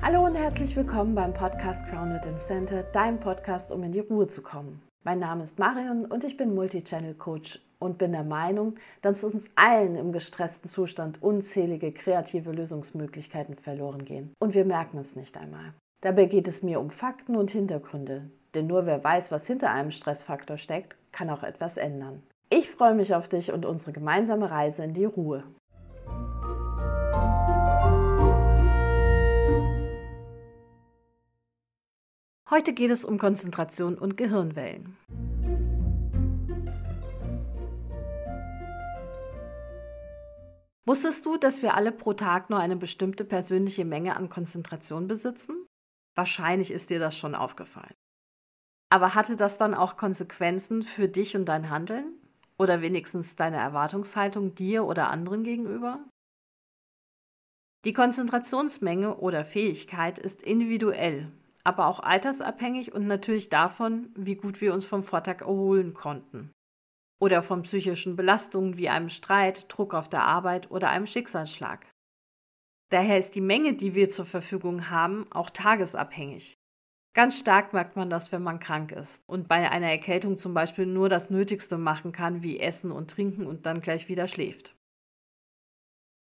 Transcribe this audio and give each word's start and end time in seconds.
Hallo 0.00 0.24
und 0.24 0.36
herzlich 0.36 0.76
willkommen 0.76 1.16
beim 1.16 1.34
Podcast 1.34 1.84
Grounded 1.90 2.24
in 2.24 2.38
Center, 2.38 2.84
deinem 2.84 3.18
Podcast, 3.18 3.72
um 3.72 3.82
in 3.82 3.90
die 3.90 3.98
Ruhe 3.98 4.28
zu 4.28 4.42
kommen. 4.42 4.80
Mein 5.04 5.18
Name 5.18 5.42
ist 5.42 5.58
Marion 5.58 6.06
und 6.06 6.22
ich 6.22 6.36
bin 6.36 6.54
Multichannel 6.54 7.14
Coach 7.14 7.60
und 7.80 7.98
bin 7.98 8.12
der 8.12 8.22
Meinung, 8.22 8.76
dass 9.02 9.24
uns 9.24 9.50
allen 9.56 9.96
im 9.96 10.12
gestressten 10.12 10.68
Zustand 10.68 11.20
unzählige 11.20 11.90
kreative 11.90 12.52
Lösungsmöglichkeiten 12.52 13.56
verloren 13.56 14.04
gehen. 14.04 14.32
Und 14.38 14.54
wir 14.54 14.64
merken 14.64 14.98
es 14.98 15.16
nicht 15.16 15.36
einmal. 15.36 15.74
Dabei 16.00 16.26
geht 16.26 16.46
es 16.46 16.62
mir 16.62 16.78
um 16.78 16.90
Fakten 16.90 17.36
und 17.36 17.50
Hintergründe, 17.50 18.30
denn 18.54 18.68
nur 18.68 18.86
wer 18.86 19.02
weiß, 19.02 19.32
was 19.32 19.48
hinter 19.48 19.70
einem 19.70 19.90
Stressfaktor 19.90 20.58
steckt, 20.58 20.94
kann 21.10 21.28
auch 21.28 21.42
etwas 21.42 21.76
ändern. 21.76 22.22
Ich 22.50 22.70
freue 22.70 22.94
mich 22.94 23.16
auf 23.16 23.28
dich 23.28 23.52
und 23.52 23.66
unsere 23.66 23.92
gemeinsame 23.92 24.48
Reise 24.48 24.84
in 24.84 24.94
die 24.94 25.06
Ruhe. 25.06 25.42
Heute 32.50 32.72
geht 32.72 32.90
es 32.90 33.04
um 33.04 33.18
Konzentration 33.18 33.98
und 33.98 34.16
Gehirnwellen. 34.16 34.96
Wusstest 40.86 41.26
du, 41.26 41.36
dass 41.36 41.60
wir 41.60 41.74
alle 41.74 41.92
pro 41.92 42.14
Tag 42.14 42.48
nur 42.48 42.58
eine 42.58 42.76
bestimmte 42.76 43.26
persönliche 43.26 43.84
Menge 43.84 44.16
an 44.16 44.30
Konzentration 44.30 45.08
besitzen? 45.08 45.66
Wahrscheinlich 46.16 46.70
ist 46.70 46.88
dir 46.88 46.98
das 46.98 47.18
schon 47.18 47.34
aufgefallen. 47.34 47.94
Aber 48.88 49.14
hatte 49.14 49.36
das 49.36 49.58
dann 49.58 49.74
auch 49.74 49.98
Konsequenzen 49.98 50.82
für 50.82 51.06
dich 51.06 51.36
und 51.36 51.44
dein 51.44 51.68
Handeln? 51.68 52.14
Oder 52.58 52.80
wenigstens 52.80 53.36
deine 53.36 53.58
Erwartungshaltung 53.58 54.54
dir 54.54 54.86
oder 54.86 55.10
anderen 55.10 55.44
gegenüber? 55.44 56.02
Die 57.84 57.92
Konzentrationsmenge 57.92 59.18
oder 59.18 59.44
Fähigkeit 59.44 60.18
ist 60.18 60.42
individuell 60.42 61.30
aber 61.68 61.86
auch 61.86 62.00
altersabhängig 62.00 62.94
und 62.94 63.06
natürlich 63.06 63.50
davon, 63.50 64.08
wie 64.16 64.36
gut 64.36 64.62
wir 64.62 64.72
uns 64.72 64.86
vom 64.86 65.02
Vortag 65.02 65.42
erholen 65.42 65.92
konnten. 65.92 66.50
Oder 67.20 67.42
von 67.42 67.62
psychischen 67.62 68.16
Belastungen 68.16 68.78
wie 68.78 68.88
einem 68.88 69.10
Streit, 69.10 69.66
Druck 69.68 69.92
auf 69.92 70.08
der 70.08 70.22
Arbeit 70.22 70.70
oder 70.70 70.88
einem 70.88 71.04
Schicksalsschlag. 71.04 71.84
Daher 72.88 73.18
ist 73.18 73.34
die 73.34 73.42
Menge, 73.42 73.74
die 73.74 73.94
wir 73.94 74.08
zur 74.08 74.24
Verfügung 74.24 74.88
haben, 74.88 75.30
auch 75.30 75.50
tagesabhängig. 75.50 76.54
Ganz 77.12 77.38
stark 77.38 77.74
merkt 77.74 77.96
man 77.96 78.08
das, 78.08 78.32
wenn 78.32 78.42
man 78.42 78.60
krank 78.60 78.90
ist 78.92 79.22
und 79.26 79.46
bei 79.46 79.70
einer 79.70 79.90
Erkältung 79.90 80.38
zum 80.38 80.54
Beispiel 80.54 80.86
nur 80.86 81.10
das 81.10 81.28
Nötigste 81.28 81.76
machen 81.76 82.12
kann, 82.12 82.42
wie 82.42 82.60
Essen 82.60 82.92
und 82.92 83.10
Trinken 83.10 83.46
und 83.46 83.66
dann 83.66 83.82
gleich 83.82 84.08
wieder 84.08 84.26
schläft. 84.26 84.74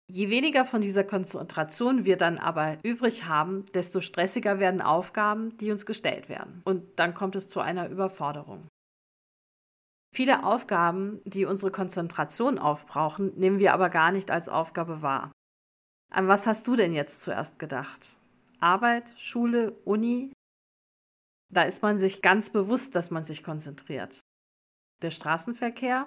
Je 0.06 0.28
weniger 0.28 0.64
von 0.64 0.80
dieser 0.80 1.04
Konzentration 1.04 2.04
wir 2.04 2.16
dann 2.16 2.38
aber 2.38 2.78
übrig 2.82 3.24
haben, 3.24 3.64
desto 3.72 4.00
stressiger 4.00 4.58
werden 4.58 4.82
Aufgaben, 4.82 5.56
die 5.58 5.70
uns 5.70 5.86
gestellt 5.86 6.28
werden. 6.28 6.60
Und 6.64 6.98
dann 6.98 7.14
kommt 7.14 7.36
es 7.36 7.48
zu 7.48 7.60
einer 7.60 7.88
Überforderung. 7.88 8.68
Viele 10.14 10.44
Aufgaben, 10.44 11.20
die 11.24 11.44
unsere 11.44 11.72
Konzentration 11.72 12.58
aufbrauchen, 12.58 13.32
nehmen 13.36 13.58
wir 13.58 13.72
aber 13.72 13.90
gar 13.90 14.12
nicht 14.12 14.30
als 14.30 14.48
Aufgabe 14.48 15.02
wahr. 15.02 15.32
An 16.12 16.28
was 16.28 16.46
hast 16.46 16.68
du 16.68 16.76
denn 16.76 16.92
jetzt 16.92 17.22
zuerst 17.22 17.58
gedacht? 17.58 18.20
Arbeit, 18.60 19.12
Schule, 19.16 19.72
Uni? 19.84 20.32
Da 21.52 21.62
ist 21.62 21.82
man 21.82 21.98
sich 21.98 22.22
ganz 22.22 22.50
bewusst, 22.50 22.94
dass 22.94 23.10
man 23.10 23.24
sich 23.24 23.42
konzentriert. 23.42 24.20
Der 25.02 25.10
Straßenverkehr? 25.10 26.06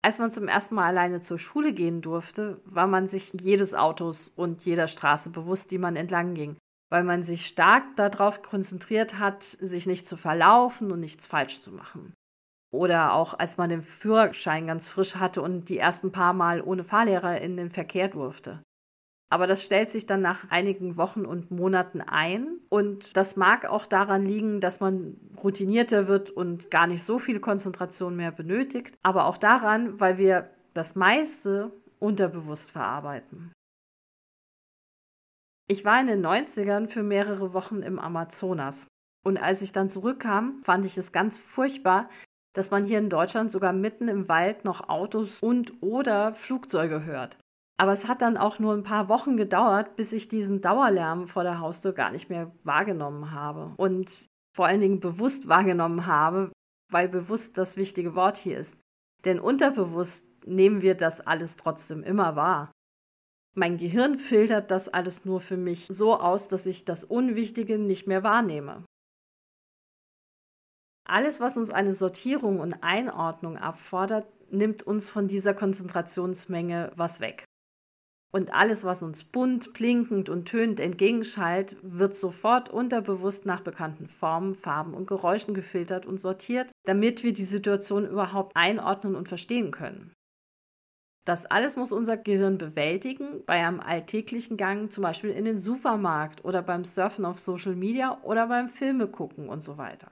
Als 0.00 0.18
man 0.18 0.30
zum 0.30 0.46
ersten 0.46 0.76
Mal 0.76 0.86
alleine 0.86 1.20
zur 1.20 1.38
Schule 1.38 1.72
gehen 1.72 2.02
durfte, 2.02 2.60
war 2.64 2.86
man 2.86 3.08
sich 3.08 3.32
jedes 3.32 3.74
Autos 3.74 4.28
und 4.28 4.64
jeder 4.64 4.86
Straße 4.86 5.30
bewusst, 5.30 5.70
die 5.70 5.78
man 5.78 5.96
entlang 5.96 6.34
ging, 6.34 6.56
weil 6.88 7.02
man 7.02 7.24
sich 7.24 7.46
stark 7.46 7.96
darauf 7.96 8.42
konzentriert 8.42 9.18
hat, 9.18 9.42
sich 9.42 9.86
nicht 9.86 10.06
zu 10.06 10.16
verlaufen 10.16 10.92
und 10.92 11.00
nichts 11.00 11.26
falsch 11.26 11.60
zu 11.60 11.72
machen. 11.72 12.14
Oder 12.70 13.14
auch 13.14 13.38
als 13.38 13.56
man 13.56 13.70
den 13.70 13.82
Führerschein 13.82 14.66
ganz 14.66 14.86
frisch 14.86 15.16
hatte 15.16 15.42
und 15.42 15.68
die 15.68 15.78
ersten 15.78 16.12
paar 16.12 16.32
Mal 16.32 16.62
ohne 16.62 16.84
Fahrlehrer 16.84 17.40
in 17.40 17.56
den 17.56 17.70
Verkehr 17.70 18.08
durfte. 18.08 18.62
Aber 19.30 19.46
das 19.46 19.62
stellt 19.62 19.90
sich 19.90 20.06
dann 20.06 20.22
nach 20.22 20.50
einigen 20.50 20.96
Wochen 20.96 21.26
und 21.26 21.50
Monaten 21.50 22.00
ein. 22.00 22.58
Und 22.70 23.16
das 23.16 23.36
mag 23.36 23.66
auch 23.66 23.84
daran 23.84 24.24
liegen, 24.24 24.60
dass 24.60 24.80
man 24.80 25.16
routinierter 25.42 26.08
wird 26.08 26.30
und 26.30 26.70
gar 26.70 26.86
nicht 26.86 27.02
so 27.02 27.18
viel 27.18 27.38
Konzentration 27.38 28.16
mehr 28.16 28.32
benötigt. 28.32 28.96
Aber 29.02 29.26
auch 29.26 29.36
daran, 29.36 30.00
weil 30.00 30.16
wir 30.16 30.50
das 30.72 30.94
meiste 30.94 31.70
unterbewusst 31.98 32.70
verarbeiten. 32.70 33.52
Ich 35.70 35.84
war 35.84 36.00
in 36.00 36.06
den 36.06 36.24
90ern 36.24 36.88
für 36.88 37.02
mehrere 37.02 37.52
Wochen 37.52 37.82
im 37.82 37.98
Amazonas. 37.98 38.86
Und 39.26 39.36
als 39.36 39.60
ich 39.60 39.72
dann 39.72 39.90
zurückkam, 39.90 40.62
fand 40.64 40.86
ich 40.86 40.96
es 40.96 41.12
ganz 41.12 41.36
furchtbar, 41.36 42.08
dass 42.54 42.70
man 42.70 42.86
hier 42.86 42.98
in 42.98 43.10
Deutschland 43.10 43.50
sogar 43.50 43.74
mitten 43.74 44.08
im 44.08 44.28
Wald 44.28 44.64
noch 44.64 44.88
Autos 44.88 45.42
und 45.42 45.82
oder 45.82 46.34
Flugzeuge 46.34 47.04
hört. 47.04 47.36
Aber 47.80 47.92
es 47.92 48.08
hat 48.08 48.22
dann 48.22 48.36
auch 48.36 48.58
nur 48.58 48.74
ein 48.74 48.82
paar 48.82 49.08
Wochen 49.08 49.36
gedauert, 49.36 49.94
bis 49.94 50.12
ich 50.12 50.28
diesen 50.28 50.60
Dauerlärm 50.60 51.28
vor 51.28 51.44
der 51.44 51.60
Haustür 51.60 51.92
gar 51.92 52.10
nicht 52.10 52.28
mehr 52.28 52.50
wahrgenommen 52.64 53.30
habe. 53.30 53.72
Und 53.76 54.26
vor 54.54 54.66
allen 54.66 54.80
Dingen 54.80 54.98
bewusst 54.98 55.46
wahrgenommen 55.46 56.06
habe, 56.06 56.50
weil 56.90 57.08
bewusst 57.08 57.56
das 57.56 57.76
wichtige 57.76 58.16
Wort 58.16 58.36
hier 58.36 58.58
ist. 58.58 58.76
Denn 59.24 59.38
unterbewusst 59.38 60.26
nehmen 60.44 60.82
wir 60.82 60.96
das 60.96 61.20
alles 61.20 61.56
trotzdem 61.56 62.02
immer 62.02 62.34
wahr. 62.34 62.72
Mein 63.54 63.78
Gehirn 63.78 64.18
filtert 64.18 64.70
das 64.70 64.88
alles 64.88 65.24
nur 65.24 65.40
für 65.40 65.56
mich 65.56 65.86
so 65.86 66.18
aus, 66.18 66.48
dass 66.48 66.66
ich 66.66 66.84
das 66.84 67.04
Unwichtige 67.04 67.78
nicht 67.78 68.06
mehr 68.06 68.24
wahrnehme. 68.24 68.84
Alles, 71.04 71.40
was 71.40 71.56
uns 71.56 71.70
eine 71.70 71.94
Sortierung 71.94 72.60
und 72.60 72.82
Einordnung 72.82 73.56
abfordert, 73.56 74.26
nimmt 74.52 74.82
uns 74.82 75.08
von 75.08 75.28
dieser 75.28 75.54
Konzentrationsmenge 75.54 76.92
was 76.96 77.20
weg. 77.20 77.47
Und 78.30 78.52
alles, 78.52 78.84
was 78.84 79.02
uns 79.02 79.24
bunt, 79.24 79.72
blinkend 79.72 80.28
und 80.28 80.46
tönend 80.46 80.80
entgegenschallt, 80.80 81.76
wird 81.82 82.14
sofort 82.14 82.68
unterbewusst 82.68 83.46
nach 83.46 83.62
bekannten 83.62 84.06
Formen, 84.06 84.54
Farben 84.54 84.92
und 84.92 85.06
Geräuschen 85.06 85.54
gefiltert 85.54 86.04
und 86.04 86.20
sortiert, 86.20 86.70
damit 86.84 87.22
wir 87.22 87.32
die 87.32 87.44
Situation 87.44 88.06
überhaupt 88.06 88.54
einordnen 88.54 89.14
und 89.14 89.28
verstehen 89.28 89.70
können. 89.70 90.12
Das 91.24 91.46
alles 91.46 91.76
muss 91.76 91.92
unser 91.92 92.16
Gehirn 92.16 92.56
bewältigen 92.56 93.44
bei 93.44 93.66
einem 93.66 93.80
alltäglichen 93.80 94.56
Gang, 94.56 94.90
zum 94.90 95.02
Beispiel 95.02 95.30
in 95.30 95.44
den 95.44 95.58
Supermarkt 95.58 96.44
oder 96.44 96.62
beim 96.62 96.84
Surfen 96.84 97.24
auf 97.24 97.38
Social 97.38 97.76
Media 97.76 98.18
oder 98.22 98.46
beim 98.46 98.68
Filme 98.68 99.08
gucken 99.08 99.48
und 99.48 99.62
so 99.62 99.76
weiter. 99.76 100.10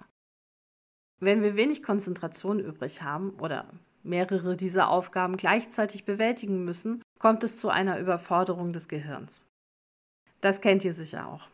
Wenn 1.18 1.42
wir 1.42 1.56
wenig 1.56 1.82
Konzentration 1.82 2.60
übrig 2.60 3.02
haben 3.02 3.30
oder 3.40 3.70
mehrere 4.06 4.56
dieser 4.56 4.88
Aufgaben 4.88 5.36
gleichzeitig 5.36 6.04
bewältigen 6.04 6.64
müssen, 6.64 7.02
kommt 7.18 7.44
es 7.44 7.58
zu 7.58 7.68
einer 7.68 7.98
Überforderung 7.98 8.72
des 8.72 8.88
Gehirns. 8.88 9.44
Das 10.40 10.60
kennt 10.60 10.84
ihr 10.84 10.92
sicher 10.92 11.28
auch. 11.28 11.48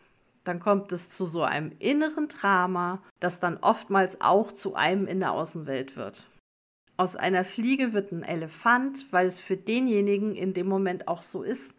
Dann 0.44 0.58
kommt 0.60 0.92
es 0.92 1.08
zu 1.08 1.26
so 1.26 1.42
einem 1.42 1.72
inneren 1.78 2.28
Drama, 2.28 3.00
das 3.20 3.38
dann 3.38 3.58
oftmals 3.58 4.20
auch 4.20 4.52
zu 4.52 4.74
einem 4.74 5.06
in 5.06 5.20
der 5.20 5.32
Außenwelt 5.32 5.96
wird. 5.96 6.26
Aus 6.96 7.16
einer 7.16 7.44
Fliege 7.44 7.92
wird 7.92 8.12
ein 8.12 8.22
Elefant, 8.22 9.12
weil 9.12 9.26
es 9.26 9.40
für 9.40 9.56
denjenigen 9.56 10.34
in 10.34 10.52
dem 10.52 10.68
Moment 10.68 11.08
auch 11.08 11.22
so 11.22 11.42
ist. 11.42 11.74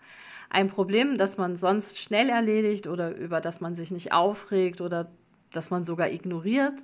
Ein 0.50 0.70
Problem, 0.70 1.18
das 1.18 1.38
man 1.38 1.56
sonst 1.56 2.00
schnell 2.00 2.30
erledigt 2.30 2.88
oder 2.88 3.16
über 3.16 3.42
das 3.42 3.60
man 3.60 3.76
sich 3.76 3.92
nicht 3.92 4.12
aufregt 4.12 4.82
oder 4.82 5.12
das 5.52 5.72
man 5.72 5.84
sogar 5.84 6.10
ignoriert, 6.10 6.84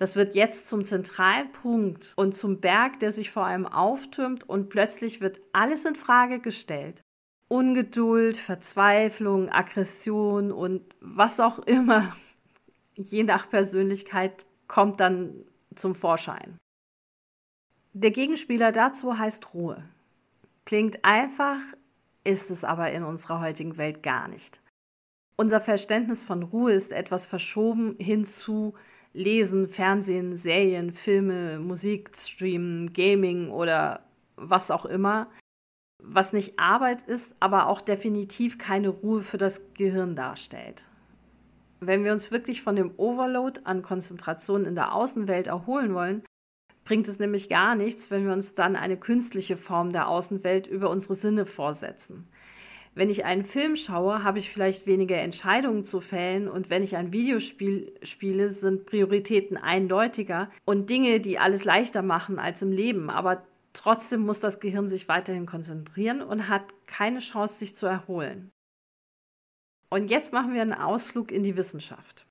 das 0.00 0.16
wird 0.16 0.34
jetzt 0.34 0.66
zum 0.66 0.86
Zentralpunkt 0.86 2.14
und 2.16 2.34
zum 2.34 2.58
Berg, 2.58 3.00
der 3.00 3.12
sich 3.12 3.30
vor 3.30 3.44
allem 3.44 3.66
auftürmt 3.66 4.48
und 4.48 4.70
plötzlich 4.70 5.20
wird 5.20 5.42
alles 5.52 5.84
in 5.84 5.94
Frage 5.94 6.40
gestellt. 6.40 7.02
Ungeduld, 7.48 8.38
Verzweiflung, 8.38 9.50
Aggression 9.50 10.52
und 10.52 10.82
was 11.02 11.38
auch 11.38 11.58
immer, 11.58 12.16
je 12.94 13.24
nach 13.24 13.50
Persönlichkeit, 13.50 14.46
kommt 14.68 15.00
dann 15.00 15.44
zum 15.74 15.94
Vorschein. 15.94 16.56
Der 17.92 18.10
Gegenspieler 18.10 18.72
dazu 18.72 19.18
heißt 19.18 19.52
Ruhe. 19.52 19.84
Klingt 20.64 21.04
einfach, 21.04 21.58
ist 22.24 22.50
es 22.50 22.64
aber 22.64 22.90
in 22.90 23.04
unserer 23.04 23.40
heutigen 23.40 23.76
Welt 23.76 24.02
gar 24.02 24.28
nicht. 24.28 24.62
Unser 25.36 25.60
Verständnis 25.60 26.22
von 26.22 26.42
Ruhe 26.42 26.72
ist 26.72 26.90
etwas 26.90 27.26
verschoben 27.26 27.96
hin 27.98 28.24
zu 28.24 28.72
Lesen, 29.12 29.66
Fernsehen, 29.66 30.36
Serien, 30.36 30.92
Filme, 30.92 31.58
Musik, 31.58 32.10
Streamen, 32.16 32.92
Gaming 32.92 33.50
oder 33.50 34.04
was 34.36 34.70
auch 34.70 34.86
immer, 34.86 35.28
was 36.02 36.32
nicht 36.32 36.58
Arbeit 36.58 37.02
ist, 37.02 37.34
aber 37.40 37.66
auch 37.66 37.80
definitiv 37.80 38.58
keine 38.58 38.88
Ruhe 38.88 39.22
für 39.22 39.38
das 39.38 39.60
Gehirn 39.74 40.16
darstellt. 40.16 40.84
Wenn 41.80 42.04
wir 42.04 42.12
uns 42.12 42.30
wirklich 42.30 42.62
von 42.62 42.76
dem 42.76 42.92
Overload 42.98 43.60
an 43.64 43.82
Konzentration 43.82 44.64
in 44.64 44.74
der 44.74 44.94
Außenwelt 44.94 45.46
erholen 45.46 45.94
wollen, 45.94 46.22
bringt 46.84 47.08
es 47.08 47.18
nämlich 47.18 47.48
gar 47.48 47.74
nichts, 47.74 48.10
wenn 48.10 48.26
wir 48.26 48.32
uns 48.32 48.54
dann 48.54 48.76
eine 48.76 48.96
künstliche 48.96 49.56
Form 49.56 49.92
der 49.92 50.08
Außenwelt 50.08 50.66
über 50.66 50.90
unsere 50.90 51.14
Sinne 51.14 51.46
vorsetzen. 51.46 52.28
Wenn 52.94 53.08
ich 53.08 53.24
einen 53.24 53.44
Film 53.44 53.76
schaue, 53.76 54.24
habe 54.24 54.38
ich 54.38 54.50
vielleicht 54.50 54.86
weniger 54.86 55.16
Entscheidungen 55.16 55.84
zu 55.84 56.00
fällen 56.00 56.48
und 56.48 56.70
wenn 56.70 56.82
ich 56.82 56.96
ein 56.96 57.12
Videospiel 57.12 57.94
spiele, 58.02 58.50
sind 58.50 58.86
Prioritäten 58.86 59.56
eindeutiger 59.56 60.50
und 60.64 60.90
Dinge, 60.90 61.20
die 61.20 61.38
alles 61.38 61.64
leichter 61.64 62.02
machen 62.02 62.40
als 62.40 62.62
im 62.62 62.72
Leben. 62.72 63.08
Aber 63.08 63.46
trotzdem 63.72 64.22
muss 64.22 64.40
das 64.40 64.58
Gehirn 64.58 64.88
sich 64.88 65.08
weiterhin 65.08 65.46
konzentrieren 65.46 66.20
und 66.20 66.48
hat 66.48 66.64
keine 66.86 67.20
Chance, 67.20 67.54
sich 67.54 67.76
zu 67.76 67.86
erholen. 67.86 68.50
Und 69.88 70.10
jetzt 70.10 70.32
machen 70.32 70.52
wir 70.52 70.62
einen 70.62 70.74
Ausflug 70.74 71.30
in 71.30 71.44
die 71.44 71.56
Wissenschaft. 71.56 72.26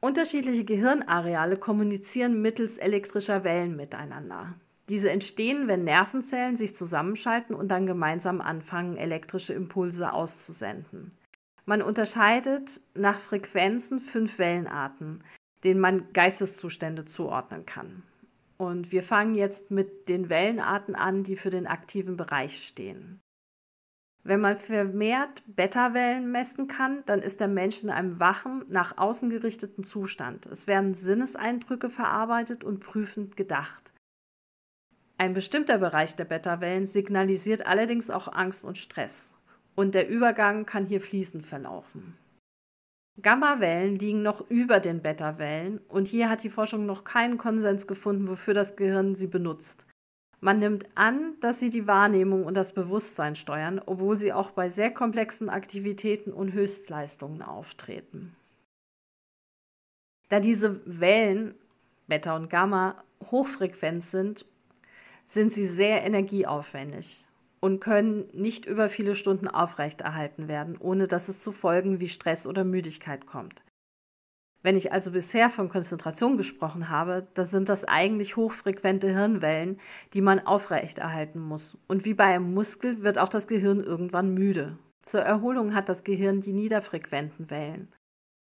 Unterschiedliche 0.00 0.64
Gehirnareale 0.64 1.56
kommunizieren 1.56 2.42
mittels 2.42 2.76
elektrischer 2.76 3.44
Wellen 3.44 3.76
miteinander. 3.76 4.54
Diese 4.88 5.10
entstehen, 5.10 5.66
wenn 5.66 5.84
Nervenzellen 5.84 6.56
sich 6.56 6.74
zusammenschalten 6.74 7.56
und 7.56 7.68
dann 7.68 7.86
gemeinsam 7.86 8.40
anfangen, 8.40 8.96
elektrische 8.96 9.52
Impulse 9.52 10.12
auszusenden. 10.12 11.10
Man 11.64 11.82
unterscheidet 11.82 12.80
nach 12.94 13.18
Frequenzen 13.18 13.98
fünf 13.98 14.38
Wellenarten, 14.38 15.24
denen 15.64 15.80
man 15.80 16.12
Geisteszustände 16.12 17.04
zuordnen 17.04 17.66
kann. 17.66 18.04
Und 18.56 18.92
wir 18.92 19.02
fangen 19.02 19.34
jetzt 19.34 19.72
mit 19.72 20.08
den 20.08 20.28
Wellenarten 20.28 20.94
an, 20.94 21.24
die 21.24 21.36
für 21.36 21.50
den 21.50 21.66
aktiven 21.66 22.16
Bereich 22.16 22.64
stehen. 22.64 23.20
Wenn 24.22 24.40
man 24.40 24.56
vermehrt 24.56 25.42
Beta-Wellen 25.46 26.30
messen 26.30 26.66
kann, 26.66 27.04
dann 27.06 27.20
ist 27.20 27.40
der 27.40 27.48
Mensch 27.48 27.82
in 27.82 27.90
einem 27.90 28.18
wachen, 28.18 28.64
nach 28.68 28.98
außen 28.98 29.30
gerichteten 29.30 29.84
Zustand. 29.84 30.46
Es 30.46 30.66
werden 30.66 30.94
Sinneseindrücke 30.94 31.88
verarbeitet 31.88 32.64
und 32.64 32.80
prüfend 32.80 33.36
gedacht. 33.36 33.92
Ein 35.18 35.32
bestimmter 35.32 35.78
Bereich 35.78 36.14
der 36.14 36.26
Beta-Wellen 36.26 36.86
signalisiert 36.86 37.66
allerdings 37.66 38.10
auch 38.10 38.28
Angst 38.28 38.64
und 38.64 38.76
Stress. 38.76 39.32
Und 39.74 39.94
der 39.94 40.08
Übergang 40.08 40.66
kann 40.66 40.86
hier 40.86 41.00
fließend 41.00 41.46
verlaufen. 41.46 42.16
Gamma-Wellen 43.22 43.98
liegen 43.98 44.22
noch 44.22 44.50
über 44.50 44.78
den 44.78 45.00
Beta-Wellen 45.00 45.80
und 45.88 46.06
hier 46.06 46.28
hat 46.28 46.42
die 46.42 46.50
Forschung 46.50 46.84
noch 46.84 47.04
keinen 47.04 47.38
Konsens 47.38 47.86
gefunden, 47.86 48.28
wofür 48.28 48.52
das 48.52 48.76
Gehirn 48.76 49.14
sie 49.14 49.26
benutzt. 49.26 49.86
Man 50.40 50.58
nimmt 50.58 50.86
an, 50.96 51.32
dass 51.40 51.58
sie 51.60 51.70
die 51.70 51.86
Wahrnehmung 51.86 52.44
und 52.44 52.54
das 52.54 52.74
Bewusstsein 52.74 53.36
steuern, 53.36 53.80
obwohl 53.84 54.18
sie 54.18 54.34
auch 54.34 54.50
bei 54.50 54.68
sehr 54.68 54.90
komplexen 54.90 55.48
Aktivitäten 55.48 56.30
und 56.30 56.52
Höchstleistungen 56.52 57.40
auftreten. 57.40 58.36
Da 60.28 60.40
diese 60.40 60.82
Wellen, 60.84 61.54
Beta 62.06 62.36
und 62.36 62.50
Gamma, 62.50 63.02
hochfrequent 63.30 64.02
sind 64.02 64.44
sind 65.26 65.52
sie 65.52 65.66
sehr 65.66 66.04
energieaufwendig 66.04 67.24
und 67.60 67.80
können 67.80 68.28
nicht 68.32 68.66
über 68.66 68.88
viele 68.88 69.14
Stunden 69.14 69.48
aufrechterhalten 69.48 70.48
werden, 70.48 70.76
ohne 70.78 71.08
dass 71.08 71.28
es 71.28 71.40
zu 71.40 71.52
Folgen 71.52 72.00
wie 72.00 72.08
Stress 72.08 72.46
oder 72.46 72.64
Müdigkeit 72.64 73.26
kommt. 73.26 73.62
Wenn 74.62 74.76
ich 74.76 74.92
also 74.92 75.12
bisher 75.12 75.48
von 75.48 75.68
Konzentration 75.68 76.36
gesprochen 76.36 76.88
habe, 76.88 77.28
dann 77.34 77.46
sind 77.46 77.68
das 77.68 77.84
eigentlich 77.84 78.36
hochfrequente 78.36 79.08
Hirnwellen, 79.08 79.78
die 80.12 80.20
man 80.20 80.44
aufrechterhalten 80.44 81.40
muss. 81.40 81.76
Und 81.86 82.04
wie 82.04 82.14
bei 82.14 82.24
einem 82.24 82.52
Muskel 82.52 83.02
wird 83.02 83.18
auch 83.18 83.28
das 83.28 83.46
Gehirn 83.46 83.80
irgendwann 83.80 84.34
müde. 84.34 84.76
Zur 85.02 85.20
Erholung 85.20 85.74
hat 85.74 85.88
das 85.88 86.02
Gehirn 86.02 86.40
die 86.40 86.52
niederfrequenten 86.52 87.48
Wellen. 87.48 87.92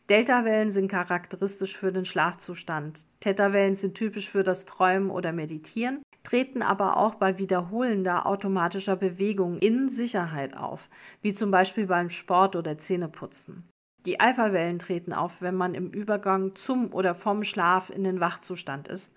Deltawellen 0.09 0.71
sind 0.71 0.87
charakteristisch 0.87 1.77
für 1.77 1.91
den 1.91 2.05
Schlafzustand. 2.05 3.05
Theta-Wellen 3.19 3.75
sind 3.75 3.93
typisch 3.93 4.31
für 4.31 4.43
das 4.43 4.65
Träumen 4.65 5.11
oder 5.11 5.33
Meditieren 5.33 6.01
treten 6.27 6.61
aber 6.61 6.97
auch 6.97 7.15
bei 7.15 7.37
wiederholender 7.37 8.25
automatischer 8.25 8.97
Bewegung 8.97 9.59
in 9.59 9.87
Sicherheit 9.87 10.57
auf, 10.57 10.89
wie 11.21 11.33
zum 11.33 11.51
Beispiel 11.51 11.87
beim 11.87 12.09
Sport 12.09 12.57
oder 12.57 12.77
Zähneputzen. 12.77 13.69
Die 14.05 14.19
Alphawellen 14.19 14.77
treten 14.77 15.13
auf, 15.13 15.41
wenn 15.41 15.55
man 15.55 15.73
im 15.73 15.89
Übergang 15.89 16.53
zum 16.53 16.93
oder 16.93 17.15
vom 17.15 17.45
Schlaf 17.45 17.89
in 17.89 18.03
den 18.03 18.19
Wachzustand 18.19 18.89
ist, 18.89 19.13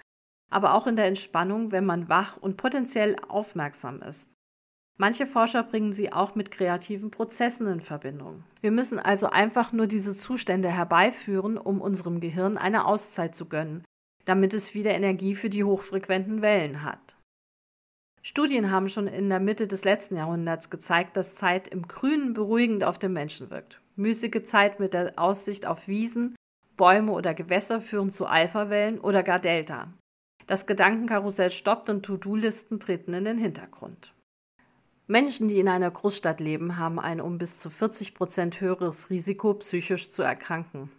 aber 0.53 0.73
auch 0.75 0.87
in 0.87 0.95
der 0.95 1.07
Entspannung, 1.07 1.73
wenn 1.73 1.85
man 1.85 2.09
wach 2.09 2.37
und 2.37 2.57
potenziell 2.57 3.17
aufmerksam 3.27 4.03
ist. 4.03 4.31
Manche 4.97 5.27
Forscher 5.27 5.65
bringen 5.65 5.93
sie 5.93 6.13
auch 6.13 6.37
mit 6.37 6.53
kreativen 6.53 7.11
Prozessen 7.11 7.67
in 7.67 7.81
Verbindung. 7.81 8.45
Wir 8.61 8.71
müssen 8.71 9.01
also 9.01 9.29
einfach 9.29 9.73
nur 9.73 9.89
diese 9.89 10.17
Zustände 10.17 10.69
herbeiführen, 10.69 11.59
um 11.59 11.81
unserem 11.81 12.21
Gehirn 12.21 12.57
eine 12.57 12.85
Auszeit 12.85 13.35
zu 13.35 13.47
gönnen, 13.47 13.83
damit 14.25 14.55
es 14.55 14.75
wieder 14.75 14.93
Energie 14.93 15.35
für 15.35 15.51
die 15.51 15.65
hochfrequenten 15.65 16.43
Wellen 16.43 16.83
hat. 16.83 17.17
Studien 18.23 18.71
haben 18.71 18.89
schon 18.89 19.07
in 19.07 19.31
der 19.31 19.41
Mitte 19.41 19.67
des 19.67 19.85
letzten 19.85 20.17
Jahrhunderts 20.17 20.69
gezeigt, 20.69 21.17
dass 21.17 21.35
Zeit 21.35 21.69
im 21.69 21.89
Grünen 21.89 22.35
beruhigend 22.35 22.85
auf 22.85 22.99
den 22.99 23.13
Menschen 23.13 23.51
wirkt. 23.51 23.81
Müßige 23.97 24.45
Zeit 24.45 24.79
mit 24.79 24.93
der 24.93 25.19
Aussicht 25.19 25.67
auf 25.67 25.89
Wiesen, 25.89 26.37
Bäume 26.77 27.13
oder 27.13 27.35
Gewässer 27.35 27.81
führen 27.81 28.11
zu 28.11 28.27
Alphawellen 28.27 29.01
oder 29.01 29.23
gar 29.23 29.39
Delta. 29.39 29.93
Das 30.47 30.67
Gedankenkarussell 30.67 31.51
stoppt 31.51 31.89
und 31.89 32.03
To-Do-Listen 32.03 32.81
treten 32.81 33.15
in 33.15 33.25
den 33.25 33.39
Hintergrund. 33.39 34.13
Menschen, 35.07 35.49
die 35.49 35.59
in 35.59 35.69
einer 35.69 35.91
Großstadt 35.91 36.41
leben, 36.41 36.77
haben 36.77 37.01
ein 37.01 37.21
um 37.21 37.39
bis 37.39 37.59
zu 37.59 37.69
40 37.69 38.15
Prozent 38.15 38.61
höheres 38.61 39.11
Risiko, 39.11 39.55
psychisch 39.55 40.11
zu 40.11 40.23
erkranken. 40.23 40.91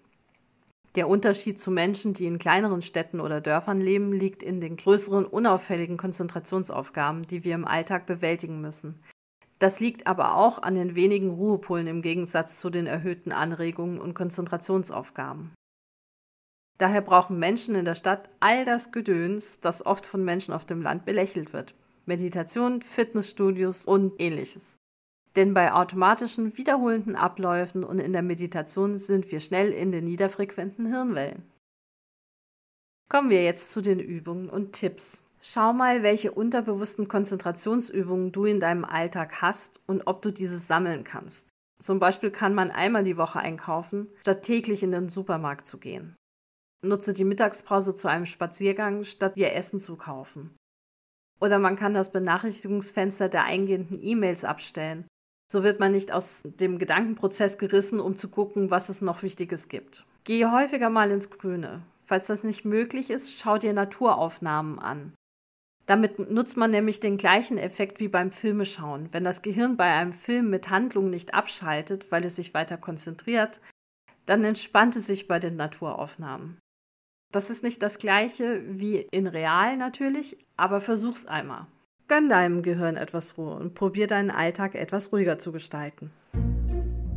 Der 0.95 1.07
Unterschied 1.07 1.57
zu 1.57 1.71
Menschen, 1.71 2.13
die 2.13 2.25
in 2.25 2.37
kleineren 2.37 2.81
Städten 2.81 3.21
oder 3.21 3.39
Dörfern 3.39 3.79
leben, 3.79 4.11
liegt 4.11 4.43
in 4.43 4.59
den 4.59 4.75
größeren, 4.75 5.25
unauffälligen 5.25 5.95
Konzentrationsaufgaben, 5.95 7.25
die 7.27 7.45
wir 7.45 7.55
im 7.55 7.65
Alltag 7.65 8.05
bewältigen 8.05 8.59
müssen. 8.59 9.01
Das 9.59 9.79
liegt 9.79 10.07
aber 10.07 10.35
auch 10.35 10.61
an 10.61 10.75
den 10.75 10.95
wenigen 10.95 11.29
Ruhepolen 11.29 11.87
im 11.87 12.01
Gegensatz 12.01 12.59
zu 12.59 12.69
den 12.69 12.87
erhöhten 12.87 13.31
Anregungen 13.31 14.01
und 14.01 14.15
Konzentrationsaufgaben. 14.15 15.53
Daher 16.77 17.01
brauchen 17.01 17.37
Menschen 17.37 17.75
in 17.75 17.85
der 17.85 17.95
Stadt 17.95 18.27
all 18.39 18.65
das 18.65 18.91
Gedöns, 18.91 19.59
das 19.59 19.85
oft 19.85 20.05
von 20.05 20.25
Menschen 20.25 20.51
auf 20.51 20.65
dem 20.65 20.81
Land 20.81 21.05
belächelt 21.05 21.53
wird. 21.53 21.75
Meditation, 22.07 22.81
Fitnessstudios 22.81 23.85
und 23.85 24.19
ähnliches. 24.19 24.80
Denn 25.35 25.53
bei 25.53 25.71
automatischen, 25.71 26.57
wiederholenden 26.57 27.15
Abläufen 27.15 27.83
und 27.83 27.99
in 27.99 28.11
der 28.11 28.21
Meditation 28.21 28.97
sind 28.97 29.31
wir 29.31 29.39
schnell 29.39 29.71
in 29.71 29.91
den 29.91 30.03
niederfrequenten 30.03 30.87
Hirnwellen. 30.87 31.43
Kommen 33.09 33.29
wir 33.29 33.43
jetzt 33.43 33.69
zu 33.69 33.81
den 33.81 33.99
Übungen 33.99 34.49
und 34.49 34.73
Tipps. 34.73 35.23
Schau 35.41 35.73
mal, 35.73 36.03
welche 36.03 36.31
unterbewussten 36.31 37.07
Konzentrationsübungen 37.07 38.31
du 38.31 38.45
in 38.45 38.59
deinem 38.59 38.85
Alltag 38.85 39.41
hast 39.41 39.79
und 39.87 40.05
ob 40.05 40.21
du 40.21 40.31
diese 40.31 40.57
sammeln 40.57 41.03
kannst. 41.03 41.49
Zum 41.81 41.99
Beispiel 41.99 42.29
kann 42.29 42.53
man 42.53 42.69
einmal 42.69 43.03
die 43.03 43.17
Woche 43.17 43.39
einkaufen, 43.39 44.07
statt 44.21 44.43
täglich 44.43 44.83
in 44.83 44.91
den 44.91 45.09
Supermarkt 45.09 45.65
zu 45.65 45.79
gehen. 45.79 46.15
Nutze 46.83 47.13
die 47.13 47.23
Mittagspause 47.23 47.95
zu 47.95 48.07
einem 48.07 48.25
Spaziergang, 48.25 49.03
statt 49.03 49.35
dir 49.35 49.53
Essen 49.53 49.79
zu 49.79 49.95
kaufen. 49.95 50.55
Oder 51.39 51.57
man 51.57 51.75
kann 51.75 51.93
das 51.95 52.11
Benachrichtigungsfenster 52.11 53.29
der 53.29 53.45
eingehenden 53.45 53.99
E-Mails 54.01 54.45
abstellen 54.45 55.07
so 55.51 55.63
wird 55.63 55.81
man 55.81 55.91
nicht 55.91 56.13
aus 56.13 56.43
dem 56.45 56.79
Gedankenprozess 56.79 57.57
gerissen, 57.57 57.99
um 57.99 58.15
zu 58.15 58.29
gucken, 58.29 58.71
was 58.71 58.87
es 58.87 59.01
noch 59.01 59.21
Wichtiges 59.21 59.67
gibt. 59.67 60.05
Gehe 60.23 60.49
häufiger 60.49 60.89
mal 60.89 61.11
ins 61.11 61.29
Grüne. 61.29 61.81
Falls 62.05 62.27
das 62.27 62.45
nicht 62.45 62.63
möglich 62.63 63.09
ist, 63.09 63.37
schau 63.37 63.57
dir 63.57 63.73
Naturaufnahmen 63.73 64.79
an. 64.79 65.11
Damit 65.87 66.31
nutzt 66.31 66.55
man 66.55 66.71
nämlich 66.71 67.01
den 67.01 67.17
gleichen 67.17 67.57
Effekt 67.57 67.99
wie 67.99 68.07
beim 68.07 68.31
Filmeschauen. 68.31 69.11
Wenn 69.11 69.25
das 69.25 69.41
Gehirn 69.41 69.75
bei 69.75 69.91
einem 69.93 70.13
Film 70.13 70.49
mit 70.49 70.69
Handlung 70.69 71.09
nicht 71.09 71.33
abschaltet, 71.33 72.09
weil 72.13 72.23
es 72.23 72.37
sich 72.37 72.53
weiter 72.53 72.77
konzentriert, 72.77 73.59
dann 74.25 74.45
entspannt 74.45 74.95
es 74.95 75.07
sich 75.07 75.27
bei 75.27 75.39
den 75.39 75.57
Naturaufnahmen. 75.57 76.59
Das 77.33 77.49
ist 77.49 77.61
nicht 77.61 77.83
das 77.83 77.97
gleiche 77.97 78.63
wie 78.65 78.99
in 79.11 79.27
real 79.27 79.75
natürlich, 79.75 80.37
aber 80.55 80.79
versuch's 80.79 81.25
einmal. 81.25 81.67
Gönn 82.11 82.27
deinem 82.27 82.61
Gehirn 82.61 82.97
etwas 82.97 83.37
Ruhe 83.37 83.55
und 83.55 83.73
probier 83.73 84.05
deinen 84.05 84.31
Alltag 84.31 84.75
etwas 84.75 85.13
ruhiger 85.13 85.39
zu 85.39 85.53
gestalten. 85.53 86.11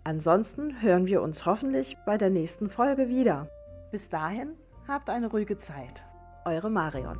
Ansonsten 0.05 0.83
hören 0.83 1.07
wir 1.07 1.23
uns 1.23 1.47
hoffentlich 1.47 1.97
bei 2.05 2.19
der 2.19 2.29
nächsten 2.29 2.69
Folge 2.69 3.09
wieder. 3.09 3.49
Bis 3.93 4.11
dahin, 4.11 4.51
habt 4.87 5.09
eine 5.09 5.29
ruhige 5.29 5.57
Zeit. 5.57 6.05
Eure 6.49 6.71
Marion. 6.71 7.19